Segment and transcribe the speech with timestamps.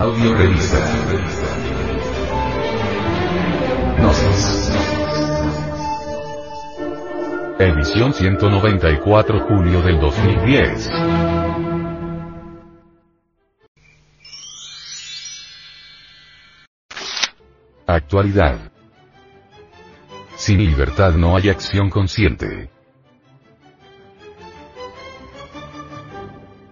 [0.00, 0.78] Audio revista.
[3.98, 4.72] Gnosis.
[7.58, 10.90] Edición 194 julio del 2010.
[17.86, 18.58] Actualidad.
[20.36, 22.70] Sin libertad no hay acción consciente.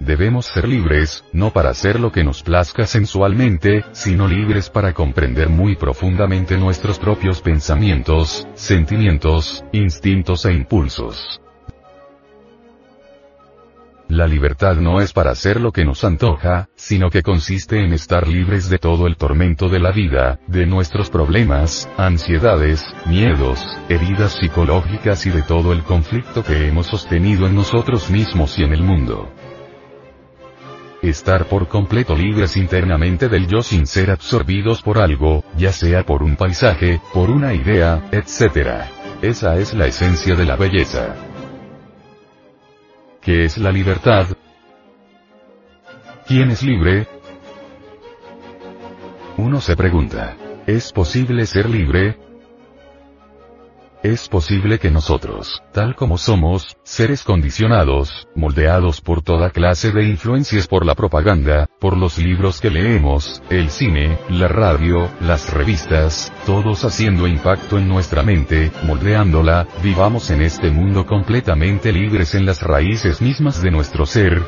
[0.09, 5.51] Debemos ser libres, no para hacer lo que nos plazca sensualmente, sino libres para comprender
[5.51, 11.43] muy profundamente nuestros propios pensamientos, sentimientos, instintos e impulsos.
[14.09, 18.27] La libertad no es para hacer lo que nos antoja, sino que consiste en estar
[18.27, 25.27] libres de todo el tormento de la vida, de nuestros problemas, ansiedades, miedos, heridas psicológicas
[25.27, 29.31] y de todo el conflicto que hemos sostenido en nosotros mismos y en el mundo.
[31.03, 36.25] Estar por completo libres internamente del yo sin ser absorbidos por algo, ya sea por
[36.25, 38.83] un paisaje, por una idea, etc.
[39.23, 41.15] Esa es la esencia de la belleza.
[43.21, 44.27] ¿Qué es la libertad?
[46.27, 47.07] ¿Quién es libre?
[49.37, 52.19] Uno se pregunta, ¿es posible ser libre?
[54.05, 60.69] Es posible que nosotros, tal como somos, seres condicionados, moldeados por toda clase de influencias
[60.69, 66.85] por la propaganda, por los libros que leemos, el cine, la radio, las revistas, todos
[66.85, 73.21] haciendo impacto en nuestra mente, moldeándola, vivamos en este mundo completamente libres en las raíces
[73.21, 74.41] mismas de nuestro ser.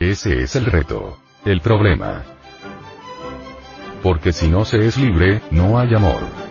[0.00, 1.16] Ese es el reto.
[1.44, 2.24] El problema.
[4.02, 6.41] Porque si no se es libre, no hay amor.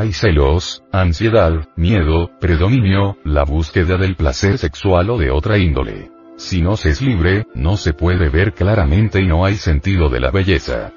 [0.00, 6.10] Hay celos, ansiedad, miedo, predominio, la búsqueda del placer sexual o de otra índole.
[6.38, 10.20] Si no se es libre, no se puede ver claramente y no hay sentido de
[10.20, 10.94] la belleza.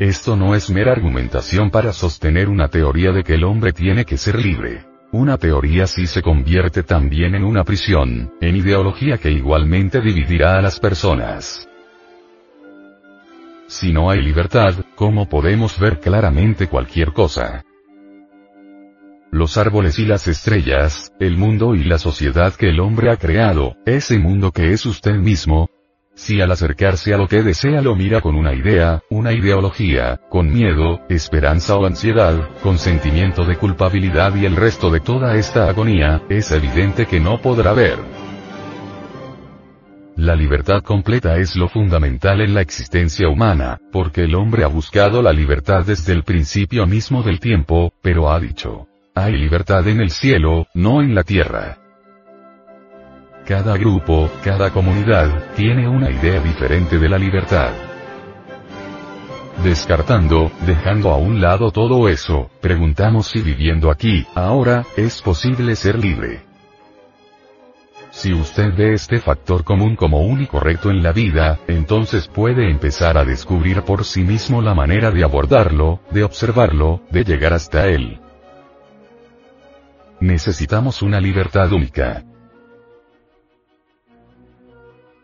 [0.00, 4.16] Esto no es mera argumentación para sostener una teoría de que el hombre tiene que
[4.16, 4.86] ser libre.
[5.12, 10.60] Una teoría sí se convierte también en una prisión, en ideología que igualmente dividirá a
[10.60, 11.67] las personas.
[13.68, 17.66] Si no hay libertad, ¿cómo podemos ver claramente cualquier cosa?
[19.30, 23.76] Los árboles y las estrellas, el mundo y la sociedad que el hombre ha creado,
[23.84, 25.68] ese mundo que es usted mismo,
[26.14, 30.50] si al acercarse a lo que desea lo mira con una idea, una ideología, con
[30.50, 36.22] miedo, esperanza o ansiedad, con sentimiento de culpabilidad y el resto de toda esta agonía,
[36.30, 38.17] es evidente que no podrá ver.
[40.18, 45.22] La libertad completa es lo fundamental en la existencia humana, porque el hombre ha buscado
[45.22, 50.10] la libertad desde el principio mismo del tiempo, pero ha dicho, hay libertad en el
[50.10, 51.78] cielo, no en la tierra.
[53.46, 57.70] Cada grupo, cada comunidad, tiene una idea diferente de la libertad.
[59.62, 65.96] Descartando, dejando a un lado todo eso, preguntamos si viviendo aquí, ahora, es posible ser
[65.96, 66.47] libre.
[68.18, 73.16] Si usted ve este factor común como único recto en la vida, entonces puede empezar
[73.16, 78.20] a descubrir por sí mismo la manera de abordarlo, de observarlo, de llegar hasta él.
[80.18, 82.24] Necesitamos una libertad única.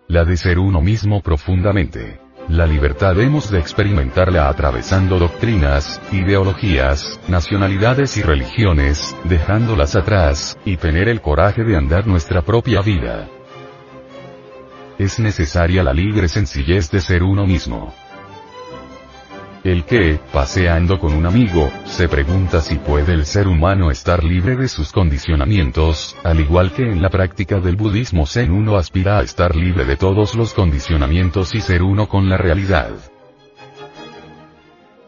[0.06, 2.23] La de ser uno mismo profundamente.
[2.48, 11.08] La libertad hemos de experimentarla atravesando doctrinas, ideologías, nacionalidades y religiones, dejándolas atrás, y tener
[11.08, 13.28] el coraje de andar nuestra propia vida.
[14.98, 17.94] Es necesaria la libre sencillez de ser uno mismo.
[19.64, 24.56] El que, paseando con un amigo, se pregunta si puede el ser humano estar libre
[24.56, 29.22] de sus condicionamientos, al igual que en la práctica del budismo Zen uno aspira a
[29.22, 32.90] estar libre de todos los condicionamientos y ser uno con la realidad.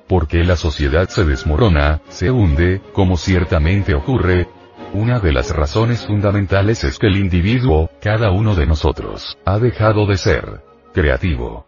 [0.08, 4.48] Porque la sociedad se desmorona, se hunde, como ciertamente ocurre,
[4.94, 10.06] una de las razones fundamentales es que el individuo, cada uno de nosotros, ha dejado
[10.06, 10.62] de ser
[10.94, 11.66] creativo.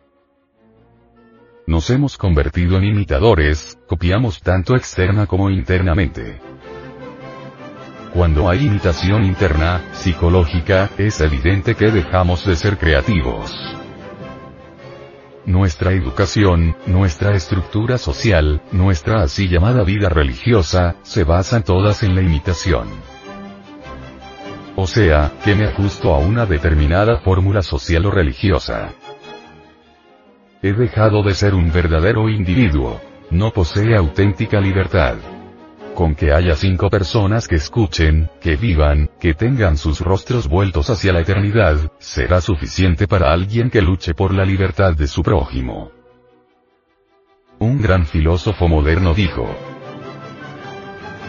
[1.68, 6.40] Nos hemos convertido en imitadores, copiamos tanto externa como internamente.
[8.14, 13.54] Cuando hay imitación interna, psicológica, es evidente que dejamos de ser creativos.
[15.44, 22.22] Nuestra educación, nuestra estructura social, nuestra así llamada vida religiosa, se basan todas en la
[22.22, 22.88] imitación.
[24.74, 28.94] O sea, que me ajusto a una determinada fórmula social o religiosa.
[30.60, 33.00] He dejado de ser un verdadero individuo.
[33.30, 35.16] No posee auténtica libertad.
[35.94, 41.12] con que haya cinco personas que escuchen, que vivan, que tengan sus rostros vueltos hacia
[41.12, 45.90] la eternidad, será suficiente para alguien que luche por la libertad de su prójimo.
[47.58, 49.44] Un gran filósofo moderno dijo,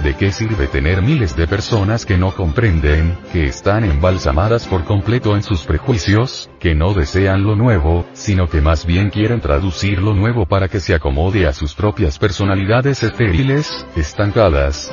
[0.04, 5.36] ¿De qué sirve tener miles de personas que no comprenden, que están embalsamadas por completo
[5.36, 10.14] en sus prejuicios, que no desean lo nuevo, sino que más bien quieren traducir lo
[10.14, 14.90] nuevo para que se acomode a sus propias personalidades estériles, estancadas?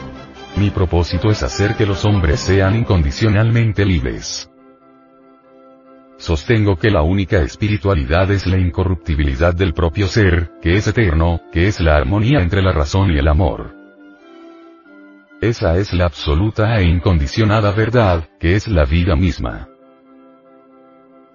[0.56, 4.50] Mi propósito es hacer que los hombres sean incondicionalmente libres.
[6.19, 11.69] Sostengo que la única espiritualidad es la incorruptibilidad del propio ser, que es eterno, que
[11.69, 13.75] es la armonía entre la razón y el amor.
[15.46, 19.69] Esa es la absoluta e incondicionada verdad, que es la vida misma.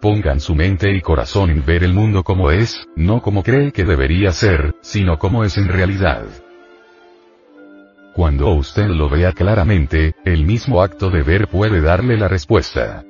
[0.02, 3.86] Pongan su mente y corazón en ver el mundo como es, no como cree que
[3.86, 6.26] debería ser, sino como es en realidad.
[8.14, 13.06] Cuando usted lo vea claramente, el mismo acto de ver puede darle la respuesta.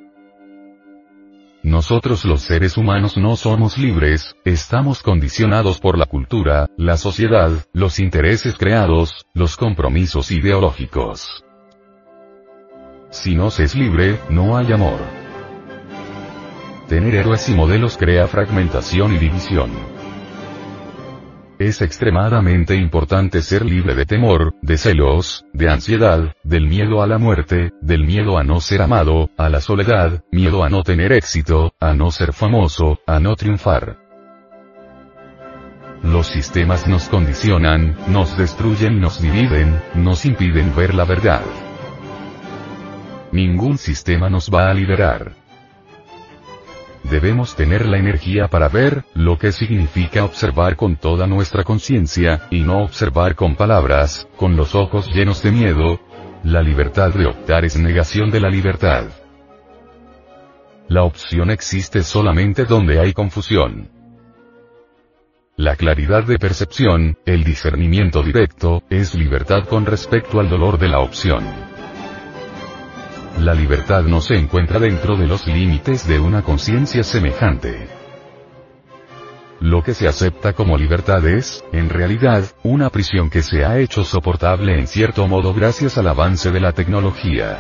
[1.64, 8.00] Nosotros los seres humanos no somos libres, estamos condicionados por la cultura, la sociedad, los
[8.00, 11.44] intereses creados, los compromisos ideológicos.
[13.12, 15.00] Si no se es libre, no hay amor.
[16.88, 19.70] Tener héroes y modelos crea fragmentación y división.
[21.62, 27.20] Es extremadamente importante ser libre de temor, de celos, de ansiedad, del miedo a la
[27.20, 31.76] muerte, del miedo a no ser amado, a la soledad, miedo a no tener éxito,
[31.80, 34.00] a no ser famoso, a no triunfar.
[36.02, 41.44] Los sistemas nos condicionan, nos destruyen, nos dividen, nos impiden ver la verdad.
[43.32, 45.41] Ningún sistema nos va a liberar.
[47.12, 52.62] Debemos tener la energía para ver, lo que significa observar con toda nuestra conciencia, y
[52.62, 56.00] no observar con palabras, con los ojos llenos de miedo.
[56.46, 59.08] La libertad de optar es negación de la libertad.
[60.88, 63.90] La opción existe solamente donde hay confusión.
[65.58, 71.00] La claridad de percepción, el discernimiento directo, es libertad con respecto al dolor de la
[71.00, 71.71] opción.
[73.40, 77.88] La libertad no se encuentra dentro de los límites de una conciencia semejante.
[79.60, 84.04] Lo que se acepta como libertad es, en realidad, una prisión que se ha hecho
[84.04, 87.60] soportable en cierto modo gracias al avance de la tecnología.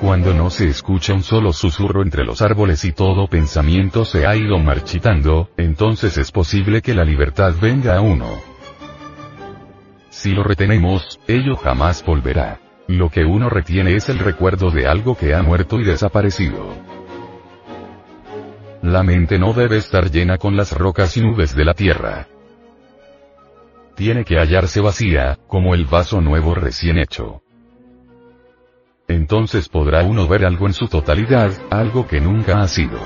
[0.00, 4.34] Cuando no se escucha un solo susurro entre los árboles y todo pensamiento se ha
[4.34, 8.30] ido marchitando, entonces es posible que la libertad venga a uno.
[10.08, 12.69] Si lo retenemos, ello jamás volverá.
[12.90, 16.74] Lo que uno retiene es el recuerdo de algo que ha muerto y desaparecido.
[18.82, 22.26] La mente no debe estar llena con las rocas y nubes de la tierra.
[23.94, 27.42] Tiene que hallarse vacía, como el vaso nuevo recién hecho.
[29.06, 32.98] Entonces podrá uno ver algo en su totalidad, algo que nunca ha sido.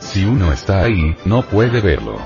[0.00, 2.18] Si uno está ahí, no puede verlo.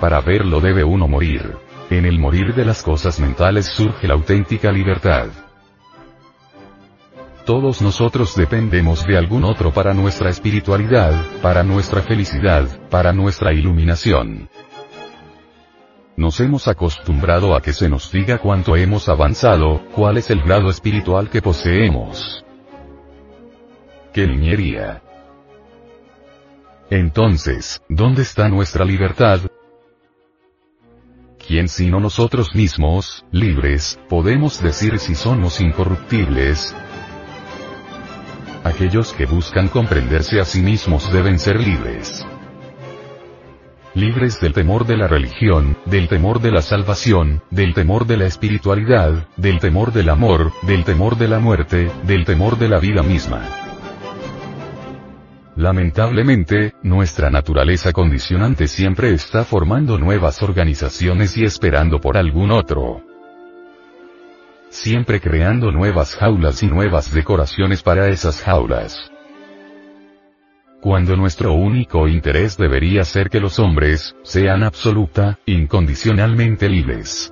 [0.00, 1.61] Para verlo debe uno morir.
[1.92, 5.26] En el morir de las cosas mentales surge la auténtica libertad.
[7.44, 11.12] Todos nosotros dependemos de algún otro para nuestra espiritualidad,
[11.42, 14.48] para nuestra felicidad, para nuestra iluminación.
[16.16, 20.70] Nos hemos acostumbrado a que se nos diga cuánto hemos avanzado, cuál es el grado
[20.70, 22.42] espiritual que poseemos.
[24.14, 25.02] ¡Qué niñería!
[26.88, 29.40] Entonces, ¿dónde está nuestra libertad?
[31.46, 36.74] ¿Quién sino nosotros mismos, libres, podemos decir si somos incorruptibles?
[38.62, 42.24] Aquellos que buscan comprenderse a sí mismos deben ser libres.
[43.94, 48.26] Libres del temor de la religión, del temor de la salvación, del temor de la
[48.26, 53.02] espiritualidad, del temor del amor, del temor de la muerte, del temor de la vida
[53.02, 53.61] misma.
[55.56, 63.02] Lamentablemente, nuestra naturaleza condicionante siempre está formando nuevas organizaciones y esperando por algún otro.
[64.70, 69.12] Siempre creando nuevas jaulas y nuevas decoraciones para esas jaulas.
[70.80, 77.31] Cuando nuestro único interés debería ser que los hombres, sean absoluta, incondicionalmente libres.